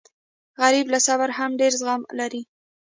[0.61, 2.41] غریب له صبره هم ډېر زغم لري